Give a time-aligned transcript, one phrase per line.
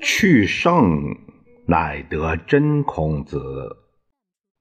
[0.00, 1.16] 去圣
[1.66, 3.76] 乃得真孔子。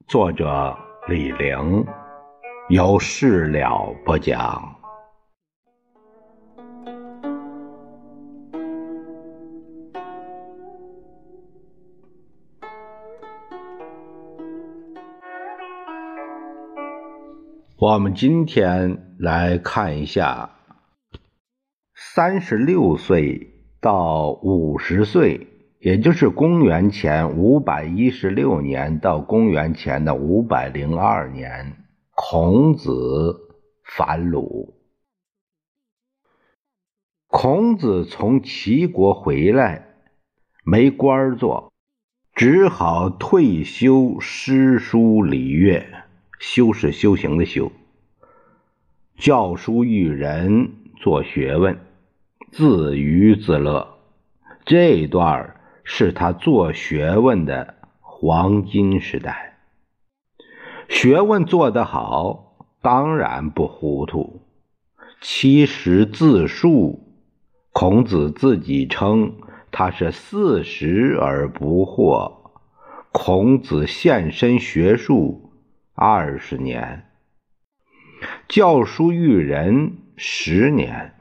[0.08, 0.78] 作者
[1.08, 1.86] 李陵，
[2.70, 4.83] 有事了不讲。
[17.86, 20.52] 我们今天来看一下，
[21.94, 23.50] 三十六岁。
[23.82, 25.48] 到五十岁，
[25.80, 31.76] 也就是公元前五百一十六年到公元前的五百零二年，
[32.12, 33.36] 孔子
[33.84, 34.74] 反鲁。
[37.28, 39.90] 孔子从齐国回来，
[40.64, 41.74] 没官儿做，
[42.34, 46.03] 只好退休诗书礼乐。
[46.46, 47.72] 修是修行的修，
[49.18, 51.80] 教书育人，做学问。
[52.52, 53.88] 自娱自乐，
[54.66, 59.58] 这段是他做学问的黄金时代。
[60.90, 64.42] 学问做得好，当然不糊涂。
[65.22, 67.00] 其实自述，
[67.72, 69.38] 孔子自己称
[69.72, 72.34] 他是四十而不惑。
[73.14, 75.53] 孔子献身学术
[75.96, 77.06] 二十年，
[78.48, 81.14] 教书育人十年。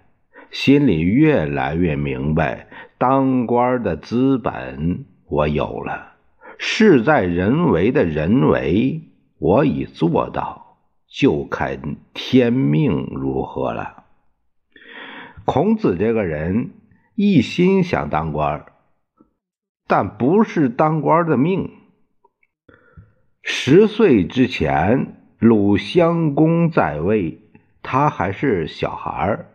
[0.51, 6.15] 心里越来越明白，当官的资本我有了，
[6.59, 9.03] 事在人为的人为
[9.39, 14.05] 我已做到，就看天命如何了。
[15.45, 16.71] 孔子这个人
[17.15, 18.67] 一心想当官，
[19.87, 21.71] 但不是当官的命。
[23.45, 27.41] 十岁之前，鲁襄公在位，
[27.83, 29.47] 他还是小孩儿。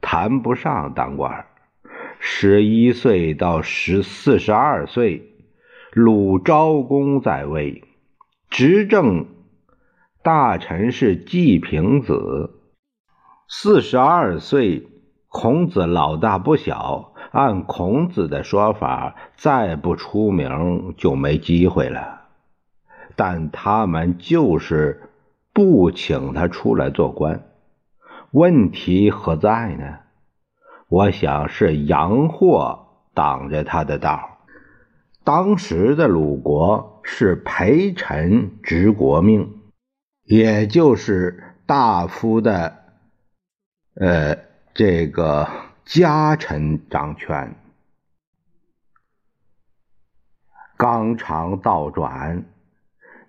[0.00, 1.46] 谈不上当官。
[2.20, 5.32] 十一岁到十四十二岁，
[5.92, 7.82] 鲁昭公在位，
[8.48, 9.26] 执政
[10.22, 12.60] 大臣是季平子。
[13.48, 14.86] 四十二岁，
[15.28, 22.21] 孔子老大不小，按孔子的说法，再不出名就没机会了。
[23.16, 25.10] 但他们就是
[25.52, 27.42] 不请他出来做官。
[28.30, 29.98] 问题何在呢？
[30.88, 34.38] 我想是杨霍挡着他的道。
[35.24, 39.60] 当时的鲁国是陪臣执国命，
[40.24, 42.76] 也就是大夫的，
[43.94, 44.36] 呃，
[44.74, 45.48] 这个
[45.84, 47.54] 家臣掌权。
[50.76, 52.44] 纲常倒转，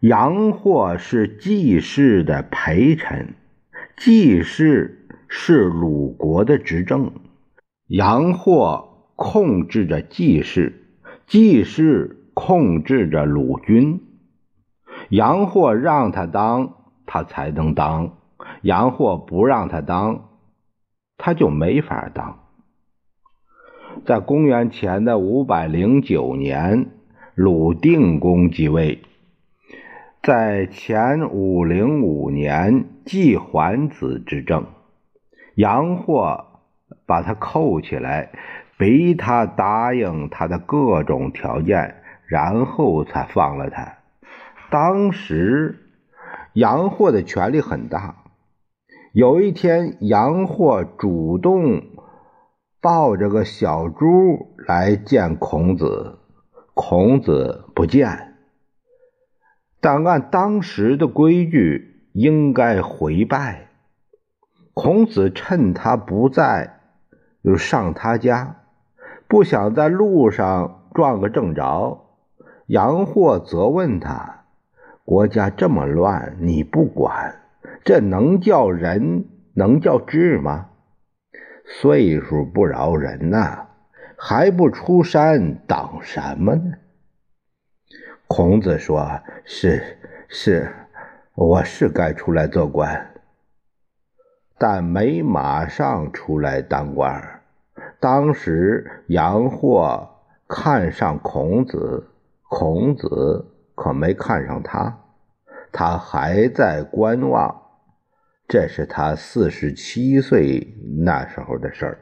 [0.04, 3.36] 杨霍是季氏的陪臣。
[3.96, 7.14] 季氏是鲁国的执政，
[7.88, 10.74] 杨霍控制着季氏，
[11.26, 14.02] 季氏控制着鲁军。
[15.08, 16.74] 杨霍让他当，
[17.06, 18.10] 他才能当；
[18.62, 20.32] 杨霍不让他当，
[21.18, 22.40] 他就没法当。
[24.06, 26.88] 在公元前的五百零九年，
[27.36, 29.02] 鲁定公即位。
[30.24, 34.68] 在前五零五年，季桓子执政，
[35.56, 36.46] 杨霍
[37.06, 38.32] 把他扣起来，
[38.78, 41.96] 逼他答应他的各种条件，
[42.26, 43.98] 然后才放了他。
[44.72, 45.90] 当时
[46.54, 48.24] 杨霍的权力很大。
[49.12, 51.84] 有一天，杨霍主动
[52.82, 56.20] 抱着个小猪来见孔子，
[56.74, 58.33] 孔子不见。
[59.84, 63.68] 但按当时的规矩，应该回拜。
[64.74, 66.80] 孔子趁他不在，
[67.42, 68.62] 又上他家，
[69.28, 72.06] 不想在路上撞个正着。
[72.68, 74.46] 杨霍责问他
[75.04, 77.42] ：“国家这么乱，你不管，
[77.84, 79.26] 这能叫人？
[79.54, 80.68] 能叫智吗？
[81.66, 83.68] 岁数不饶人呐，
[84.18, 86.72] 还不出山，等什么呢？”
[88.36, 90.68] 孔子说：“是是，
[91.36, 93.14] 我是该出来做官，
[94.58, 97.44] 但没马上出来当官。
[98.00, 100.10] 当时杨霍
[100.48, 102.10] 看上孔子，
[102.50, 103.46] 孔子
[103.76, 104.98] 可没看上他，
[105.72, 107.62] 他还在观望。
[108.48, 110.76] 这是他四十七岁
[111.06, 112.00] 那时候的事儿。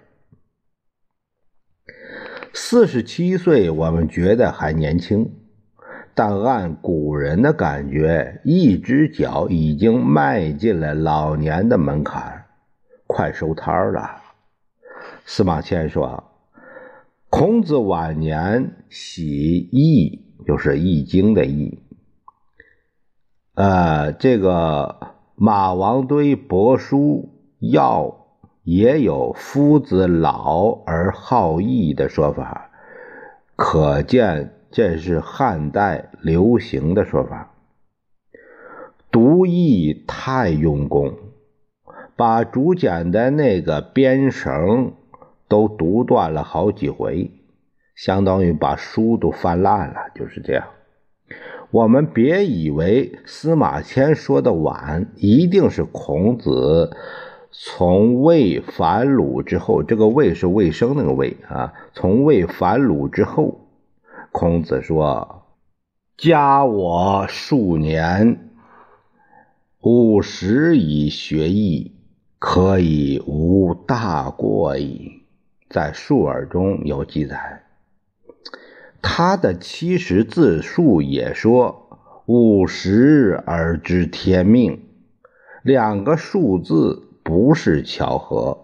[2.54, 5.30] 四十七岁，我们觉得还年轻。”
[6.14, 12.46] 但按古人的感觉，一只脚已经迈进了老年的门槛，
[13.08, 14.22] 快收摊了。
[15.26, 16.24] 司马迁说
[17.30, 21.80] ：“孔子晚年喜易，就是《易经》的易。
[23.56, 27.30] 呃，这个马王堆帛书
[27.60, 28.28] 要
[28.64, 32.70] 也有夫子老而好易的说法，
[33.56, 37.52] 可见。”这是汉代流行的说法。
[39.12, 41.14] 读易太用功，
[42.16, 44.94] 把竹简的那个编绳
[45.50, 47.32] 都读断了好几回，
[47.96, 50.66] 相当于把书都翻烂了，就是这样。
[51.72, 56.96] 我们别以为司马迁说的晚，一定是孔子
[57.52, 63.61] 从魏反鲁之后，这个魏是魏生那个魏啊，从魏反鲁之后。
[64.32, 65.44] 孔子说
[66.18, 68.50] ：“加我数年，
[69.82, 71.96] 五十以学艺，
[72.40, 75.24] 可以无大过矣。”
[75.70, 77.64] 在《述耳》中有记载。
[79.02, 84.82] 他的七十字数也说：“五十而知天命。”
[85.62, 88.58] 两个数字不是巧合。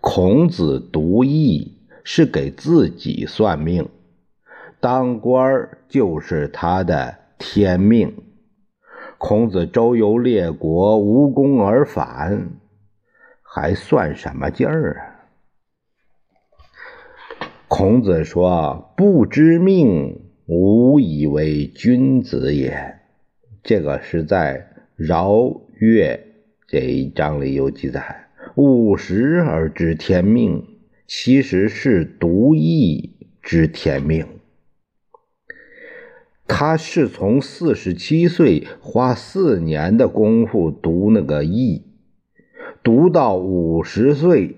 [0.00, 3.88] 孔子读易是给自己算命。
[4.80, 8.14] 当官就是他的天命。
[9.18, 12.48] 孔子周游列国，无功而返，
[13.42, 15.04] 还算什么劲儿啊？
[17.68, 22.96] 孔子说：“不知命，无以为君子也。”
[23.62, 25.34] 这个是在《饶
[25.78, 26.16] 乐》
[26.66, 28.28] 这一章里有记载。
[28.54, 30.66] 五十而知天命，
[31.06, 33.10] 其实是独易
[33.42, 34.26] 知天命。
[36.52, 41.86] 他是从四十七岁花四年的功夫读那个易，
[42.82, 44.56] 读到五十岁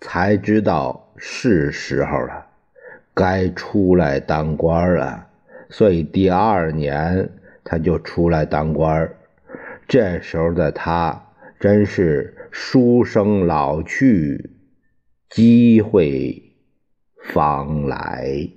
[0.00, 2.46] 才知道是时候了，
[3.12, 5.26] 该出来当官了。
[5.68, 7.30] 所以第二年
[7.62, 9.14] 他就出来当官。
[9.86, 11.26] 这时候的他
[11.60, 14.52] 真是书生老去，
[15.28, 16.42] 机会
[17.34, 18.48] 方来。